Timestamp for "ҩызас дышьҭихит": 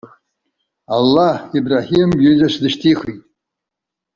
2.23-3.21